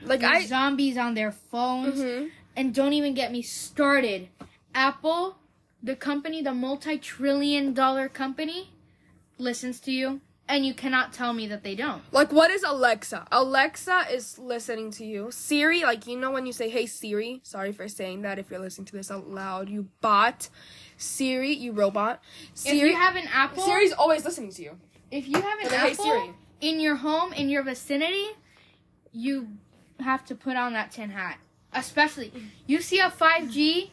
Like 0.02 0.20
There's 0.20 0.44
I. 0.44 0.46
zombies 0.46 0.96
on 0.96 1.14
their 1.14 1.32
phones. 1.32 2.00
Mhm. 2.00 2.30
And 2.56 2.74
don't 2.74 2.92
even 2.94 3.14
get 3.14 3.30
me 3.30 3.42
started. 3.42 4.28
Apple, 4.74 5.36
the 5.82 5.94
company, 5.96 6.40
the 6.42 6.54
multi 6.54 6.98
trillion 6.98 7.74
dollar 7.74 8.08
company, 8.08 8.70
listens 9.38 9.80
to 9.80 9.92
you. 9.92 10.20
And 10.50 10.64
you 10.64 10.72
cannot 10.72 11.12
tell 11.12 11.34
me 11.34 11.46
that 11.48 11.62
they 11.62 11.74
don't. 11.74 12.02
Like 12.10 12.32
what 12.32 12.50
is 12.50 12.62
Alexa? 12.62 13.26
Alexa 13.30 14.06
is 14.10 14.38
listening 14.38 14.90
to 14.92 15.04
you. 15.04 15.30
Siri, 15.30 15.82
like 15.82 16.06
you 16.06 16.18
know 16.18 16.30
when 16.30 16.46
you 16.46 16.52
say 16.54 16.70
"Hey 16.70 16.86
Siri," 16.86 17.40
sorry 17.42 17.70
for 17.72 17.86
saying 17.86 18.22
that 18.22 18.38
if 18.38 18.50
you're 18.50 18.58
listening 18.60 18.86
to 18.86 18.96
this 18.96 19.10
out 19.10 19.28
loud, 19.28 19.68
you 19.68 19.88
bot. 20.00 20.48
Siri, 20.96 21.52
you 21.52 21.72
robot. 21.72 22.22
Siri, 22.54 22.78
if 22.78 22.84
you 22.84 22.96
have 22.96 23.16
an 23.16 23.28
Apple, 23.32 23.62
Siri's 23.62 23.92
always 23.92 24.24
listening 24.24 24.50
to 24.52 24.62
you. 24.62 24.78
if 25.10 25.28
you 25.28 25.34
have 25.40 25.58
an 25.60 25.66
Like, 25.66 25.80
hey 25.80 25.90
Apple 25.92 26.04
Siri. 26.04 26.30
in 26.62 26.80
your 26.80 26.96
home, 26.96 27.32
in 27.34 27.48
your 27.50 27.62
vicinity, 27.62 28.26
you 29.12 29.48
have 30.00 30.24
to 30.26 30.34
put 30.34 30.56
on 30.56 30.72
that 30.72 30.90
tin 30.92 31.10
hat. 31.10 31.38
Especially, 31.74 32.32
you 32.66 32.80
see 32.80 32.98
a 33.00 33.10
5G, 33.10 33.90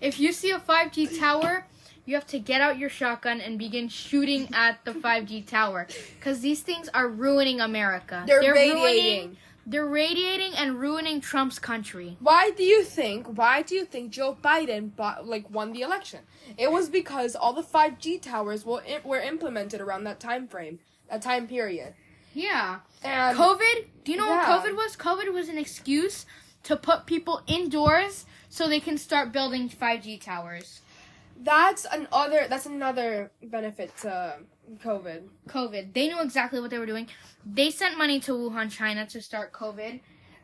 if 0.00 0.18
you 0.18 0.32
see 0.32 0.50
a 0.50 0.58
5G 0.58 1.18
tower, 1.18 1.66
you 2.06 2.14
have 2.14 2.26
to 2.28 2.38
get 2.38 2.60
out 2.60 2.78
your 2.78 2.88
shotgun 2.88 3.40
and 3.40 3.58
begin 3.58 3.88
shooting 3.88 4.48
at 4.54 4.82
the 4.84 4.92
5G 4.92 5.46
tower. 5.46 5.86
Because 6.18 6.40
these 6.40 6.62
things 6.62 6.88
are 6.94 7.08
ruining 7.08 7.60
America. 7.60 8.24
They're, 8.26 8.40
ruining- 8.40 8.82
radiating. 8.82 9.36
they're 9.66 9.84
radiating 9.86 10.52
and 10.54 10.80
ruining 10.80 11.20
Trump's 11.20 11.58
country. 11.58 12.16
Why 12.20 12.50
do 12.56 12.62
you 12.62 12.84
think? 12.84 13.26
Why 13.26 13.62
do 13.62 13.74
you 13.74 13.84
think 13.84 14.12
Joe 14.12 14.38
Biden 14.42 14.94
bought, 14.94 15.26
like 15.26 15.50
won 15.50 15.72
the 15.72 15.82
election? 15.82 16.20
It 16.56 16.70
was 16.70 16.88
because 16.88 17.34
all 17.34 17.52
the 17.52 17.62
five 17.64 17.98
G 17.98 18.18
towers 18.18 18.64
were 18.64 18.82
were 19.04 19.20
implemented 19.20 19.80
around 19.80 20.04
that 20.04 20.20
time 20.20 20.46
frame, 20.46 20.78
that 21.10 21.22
time 21.22 21.46
period. 21.48 21.94
Yeah. 22.32 22.80
And 23.02 23.36
COVID, 23.36 23.86
do 24.04 24.12
you 24.12 24.18
know 24.18 24.26
Yeah. 24.28 24.48
what 24.48 24.62
COVID 24.64 24.76
was? 24.76 24.96
COVID 24.96 25.32
was 25.32 25.48
an 25.48 25.58
excuse 25.58 26.24
to 26.64 26.76
put 26.76 27.06
people 27.06 27.42
indoors 27.46 28.26
so 28.48 28.68
they 28.68 28.80
can 28.80 28.98
start 28.98 29.32
building 29.32 29.68
5G 29.68 30.20
towers. 30.20 30.80
That's 31.42 31.86
another 31.90 32.46
that's 32.48 32.66
another 32.66 33.30
benefit 33.42 33.96
to 33.98 34.36
COVID. 34.84 35.22
COVID. 35.48 35.92
They 35.92 36.08
knew 36.08 36.20
exactly 36.20 36.60
what 36.60 36.70
they 36.70 36.78
were 36.78 36.86
doing. 36.86 37.08
They 37.44 37.70
sent 37.70 37.98
money 37.98 38.20
to 38.20 38.32
Wuhan, 38.32 38.70
China 38.70 39.06
to 39.06 39.20
start 39.20 39.52
COVID. 39.52 40.00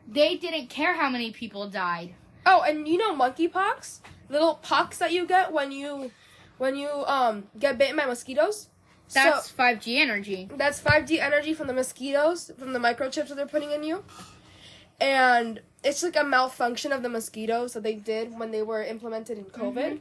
They 0.07 0.37
didn't 0.37 0.67
care 0.69 0.95
how 0.95 1.09
many 1.09 1.31
people 1.31 1.69
died. 1.69 2.15
Oh, 2.45 2.61
and 2.61 2.87
you 2.87 2.97
know 2.97 3.15
monkeypox, 3.15 3.99
little 4.29 4.55
pox 4.55 4.97
that 4.97 5.11
you 5.13 5.25
get 5.25 5.51
when 5.51 5.71
you 5.71 6.11
when 6.57 6.75
you 6.75 6.89
um 6.89 7.47
get 7.57 7.77
bitten 7.77 7.95
by 7.95 8.05
mosquitoes. 8.05 8.69
That's 9.13 9.49
so, 9.51 9.55
5G 9.55 9.97
energy. 9.97 10.49
That's 10.55 10.81
5G 10.81 11.19
energy 11.19 11.53
from 11.53 11.67
the 11.67 11.73
mosquitoes, 11.73 12.51
from 12.57 12.73
the 12.73 12.79
microchips 12.79 13.27
that 13.27 13.35
they're 13.35 13.45
putting 13.45 13.71
in 13.71 13.83
you. 13.83 14.03
And 14.99 15.61
it's 15.83 16.01
like 16.01 16.15
a 16.15 16.23
malfunction 16.23 16.91
of 16.91 17.03
the 17.03 17.09
mosquitoes 17.09 17.73
that 17.73 17.83
they 17.83 17.95
did 17.95 18.37
when 18.39 18.51
they 18.51 18.61
were 18.61 18.83
implemented 18.83 19.37
in 19.37 19.45
COVID. 19.45 19.73
Mhm. 19.75 19.99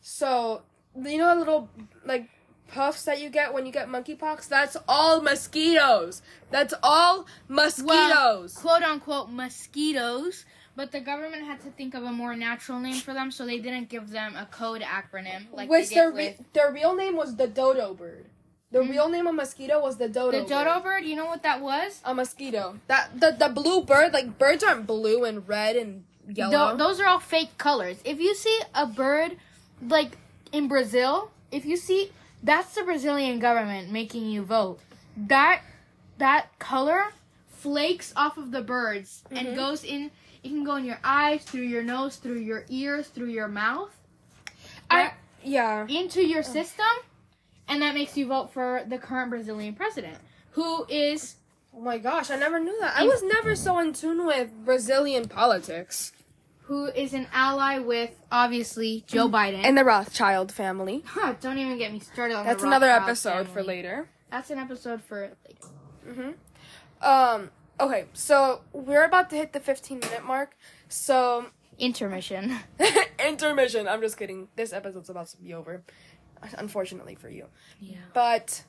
So, 0.00 0.62
you 0.96 1.18
know, 1.18 1.34
the 1.34 1.38
little 1.40 1.68
like 2.04 2.28
puffs 2.68 3.04
that 3.04 3.20
you 3.20 3.30
get 3.30 3.52
when 3.52 3.66
you 3.66 3.72
get 3.72 3.88
monkeypox? 3.88 4.48
That's 4.48 4.76
all 4.88 5.20
mosquitoes. 5.20 6.22
That's 6.50 6.74
all 6.82 7.26
mosquitoes. 7.48 8.54
Well, 8.64 8.78
Quote 8.78 8.82
unquote 8.82 9.30
mosquitoes. 9.30 10.44
But 10.76 10.92
the 10.92 11.00
government 11.00 11.44
had 11.44 11.60
to 11.62 11.70
think 11.70 11.94
of 11.94 12.04
a 12.04 12.12
more 12.12 12.34
natural 12.36 12.78
name 12.78 12.94
for 12.94 13.12
them, 13.12 13.30
so 13.30 13.44
they 13.44 13.58
didn't 13.58 13.88
give 13.88 14.10
them 14.10 14.34
a 14.36 14.46
code 14.46 14.82
acronym 14.82 15.46
like 15.52 15.68
Which 15.68 15.90
their 15.90 16.10
re- 16.10 16.36
their 16.52 16.72
real 16.72 16.94
name 16.94 17.16
was 17.16 17.36
the 17.36 17.48
dodo 17.48 17.92
bird. 17.92 18.26
The 18.70 18.78
Mhm. 18.78 18.90
real 18.90 19.08
name 19.08 19.26
of 19.26 19.34
mosquito 19.34 19.80
was 19.82 19.96
the 19.96 20.08
dodo. 20.08 20.30
the 20.42 20.46
dodo 20.48 20.74
bird. 20.74 20.82
bird. 20.84 21.04
You 21.04 21.16
know 21.16 21.26
what 21.26 21.42
that 21.42 21.60
was? 21.60 22.00
A 22.04 22.14
mosquito. 22.14 22.78
That 22.86 23.20
the 23.20 23.32
the 23.32 23.48
blue 23.48 23.82
bird. 23.82 24.12
Like 24.14 24.38
birds 24.38 24.62
aren't 24.62 24.86
blue 24.86 25.24
and 25.24 25.46
red 25.46 25.74
and 25.76 26.04
yellow. 26.28 26.70
Tho- 26.70 26.76
those 26.76 27.00
are 27.00 27.06
all 27.06 27.18
fake 27.20 27.58
colors. 27.58 27.98
If 28.04 28.20
you 28.20 28.34
see 28.36 28.60
a 28.72 28.86
bird, 28.86 29.36
like 29.86 30.16
in 30.52 30.68
Brazil, 30.68 31.30
if 31.50 31.64
you 31.64 31.76
see 31.76 32.12
that's 32.42 32.74
the 32.74 32.82
Brazilian 32.82 33.38
government 33.38 33.90
making 33.90 34.26
you 34.26 34.42
vote. 34.42 34.80
That 35.16 35.62
that 36.18 36.58
color 36.58 37.12
flakes 37.48 38.12
off 38.16 38.36
of 38.38 38.50
the 38.50 38.62
birds 38.62 39.22
Mhm. 39.30 39.36
and 39.38 39.56
goes 39.56 39.84
in. 39.84 40.10
It 40.42 40.48
can 40.48 40.64
go 40.64 40.76
in 40.76 40.84
your 40.86 40.98
eyes, 41.04 41.44
through 41.44 41.62
your 41.62 41.82
nose, 41.82 42.16
through 42.16 42.38
your 42.40 42.64
ears, 42.70 43.08
through 43.08 43.28
your 43.28 43.48
mouth. 43.48 43.94
I 44.90 45.12
Yeah. 45.42 45.86
into 45.88 46.22
your 46.26 46.42
system, 46.42 46.86
and 47.68 47.82
that 47.82 47.94
makes 47.94 48.16
you 48.16 48.26
vote 48.26 48.52
for 48.52 48.82
the 48.86 48.98
current 48.98 49.30
Brazilian 49.30 49.74
president, 49.74 50.18
who 50.52 50.86
is 50.88 51.36
Oh 51.72 51.80
my 51.80 51.98
gosh, 51.98 52.30
I 52.30 52.36
never 52.36 52.58
knew 52.58 52.76
that. 52.80 52.96
I 52.96 53.04
was 53.04 53.22
never 53.22 53.54
so 53.54 53.78
in 53.78 53.92
tune 53.92 54.26
with 54.26 54.50
Brazilian 54.64 55.28
politics. 55.28 56.10
Who 56.70 56.86
is 56.86 57.12
an 57.14 57.26
ally 57.32 57.80
with 57.80 58.12
obviously 58.30 59.02
Joe 59.08 59.28
Biden. 59.28 59.62
And 59.64 59.76
the 59.76 59.84
Rothschild 59.84 60.52
family. 60.52 61.02
huh, 61.04 61.34
don't 61.40 61.58
even 61.58 61.76
get 61.78 61.92
me 61.92 61.98
started 61.98 62.36
on 62.36 62.46
That's 62.46 62.62
the 62.62 62.68
another 62.68 62.86
episode 62.88 63.48
for 63.48 63.60
later. 63.60 64.08
That's 64.30 64.50
an 64.50 64.58
episode 64.58 65.02
for 65.02 65.32
later. 65.48 65.66
Mm-hmm. 66.08 67.04
Um. 67.04 67.50
Okay, 67.80 68.04
so 68.12 68.60
we're 68.72 69.02
about 69.04 69.30
to 69.30 69.36
hit 69.36 69.52
the 69.52 69.58
15 69.58 69.98
minute 69.98 70.24
mark. 70.24 70.56
So 70.88 71.46
Intermission. 71.76 72.56
intermission. 73.26 73.88
I'm 73.88 74.00
just 74.00 74.16
kidding. 74.16 74.46
This 74.54 74.72
episode's 74.72 75.10
about 75.10 75.26
to 75.28 75.38
be 75.38 75.52
over, 75.54 75.82
unfortunately 76.56 77.16
for 77.16 77.28
you. 77.30 77.46
Yeah. 77.80 77.96
But 78.14 78.62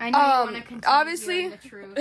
I 0.00 0.10
know 0.10 0.18
you 0.18 0.24
Um, 0.24 0.44
want 0.46 0.56
to 0.56 0.62
continue 0.62 0.82
obviously- 0.88 1.48
the 1.48 1.56
truth. 1.58 1.98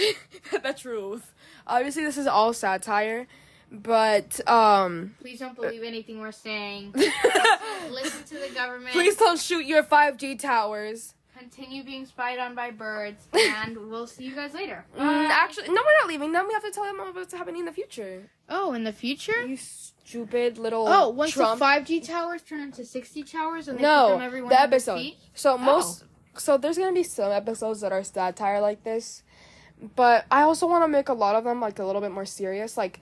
the 0.63 0.73
truth. 0.73 1.33
Obviously, 1.67 2.03
this 2.03 2.17
is 2.17 2.25
all 2.25 2.51
satire, 2.53 3.27
but 3.71 4.47
um. 4.47 5.15
Please 5.21 5.39
don't 5.39 5.55
believe 5.55 5.83
anything 5.83 6.19
we're 6.19 6.31
saying. 6.31 6.93
Listen 7.91 8.23
to 8.25 8.37
the 8.47 8.53
government. 8.53 8.91
Please 8.91 9.15
don't 9.15 9.39
shoot 9.39 9.65
your 9.65 9.83
5G 9.83 10.39
towers. 10.39 11.13
continue 11.37 11.83
being 11.83 12.05
spied 12.05 12.39
on 12.39 12.55
by 12.55 12.71
birds, 12.71 13.27
and 13.33 13.77
we'll 13.89 14.07
see 14.07 14.25
you 14.25 14.35
guys 14.35 14.53
later. 14.53 14.85
Mm, 14.97 15.29
actually, 15.29 15.67
no, 15.67 15.75
we're 15.75 16.01
not 16.01 16.07
leaving. 16.07 16.31
Then 16.31 16.47
we 16.47 16.53
have 16.53 16.63
to 16.63 16.71
tell 16.71 16.83
them 16.83 16.97
what's 17.13 17.33
happening 17.33 17.61
in 17.61 17.65
the 17.65 17.71
future. 17.71 18.29
oh, 18.49 18.73
in 18.73 18.83
the 18.83 18.93
future? 18.93 19.45
You 19.45 19.57
stupid 19.57 20.57
little. 20.57 20.87
Oh, 20.87 21.09
once 21.09 21.31
Trump. 21.31 21.59
the 21.59 21.65
5G 21.65 22.05
towers 22.05 22.41
turn 22.41 22.61
into 22.61 22.83
60 22.83 23.23
towers 23.23 23.67
and 23.67 23.77
they 23.77 23.83
No, 23.83 24.09
them 24.09 24.21
every 24.21 24.39
the 24.39 24.47
100 24.47 24.63
episode. 24.73 25.13
So 25.33 25.57
most, 25.57 26.03
so 26.35 26.57
there's 26.57 26.77
gonna 26.77 26.93
be 26.93 27.03
some 27.03 27.31
episodes 27.31 27.81
that 27.81 27.91
are 27.91 28.03
satire 28.03 28.59
like 28.59 28.83
this, 28.83 29.23
but 29.95 30.25
I 30.31 30.41
also 30.41 30.67
want 30.67 30.83
to 30.83 30.87
make 30.87 31.09
a 31.09 31.13
lot 31.13 31.35
of 31.35 31.43
them 31.43 31.61
like 31.61 31.79
a 31.79 31.85
little 31.85 32.01
bit 32.01 32.11
more 32.11 32.25
serious. 32.25 32.75
Like, 32.75 32.99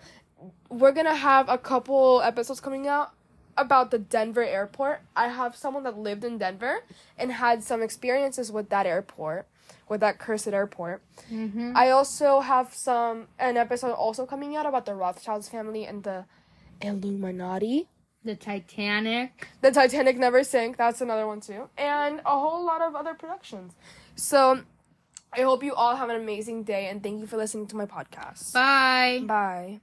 we're 0.70 0.92
gonna 0.92 1.16
have 1.16 1.50
a 1.50 1.58
couple 1.58 2.22
episodes 2.22 2.60
coming 2.60 2.88
out 2.88 3.14
about 3.58 3.92
the 3.92 4.00
Denver 4.00 4.44
airport. 4.44 5.02
I 5.16 5.30
have 5.30 5.56
someone 5.56 5.84
that 5.84 5.98
lived 5.98 6.24
in 6.24 6.38
Denver 6.38 6.84
and 7.18 7.32
had 7.32 7.64
some 7.64 7.82
experiences 7.82 8.52
with 8.52 8.70
that 8.70 8.86
airport, 8.86 9.48
with 9.90 10.02
that 10.02 10.20
cursed 10.20 10.48
airport. 10.48 11.02
Mm-hmm. 11.32 11.74
I 11.76 11.90
also 11.90 12.40
have 12.42 12.74
some 12.74 13.28
an 13.40 13.58
episode 13.58 13.94
also 13.94 14.26
coming 14.26 14.56
out 14.56 14.66
about 14.66 14.86
the 14.86 14.94
Rothschilds 14.94 15.50
family 15.50 15.86
and 15.86 16.04
the 16.04 16.26
Illuminati. 16.82 17.88
The 18.24 18.36
Titanic. 18.36 19.48
The 19.62 19.72
Titanic 19.72 20.18
never 20.18 20.44
sank. 20.44 20.78
That's 20.78 21.02
another 21.02 21.26
one 21.26 21.40
too, 21.40 21.70
and 21.78 22.20
a 22.26 22.40
whole 22.40 22.66
lot 22.66 22.82
of 22.82 22.96
other 22.96 23.14
productions. 23.14 23.74
So, 24.16 24.62
I 25.32 25.42
hope 25.42 25.64
you 25.64 25.74
all 25.74 25.96
have 25.96 26.10
an 26.10 26.16
amazing 26.18 26.64
day, 26.64 26.88
and 26.88 27.02
thank 27.02 27.20
you 27.22 27.28
for 27.28 27.38
listening 27.38 27.68
to 27.68 27.76
my 27.76 27.86
podcast. 27.86 28.54
Bye. 28.54 29.22
Bye. 29.26 29.80